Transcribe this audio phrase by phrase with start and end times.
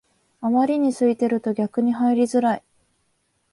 [0.39, 2.63] あまりに空いてると逆に入りづらい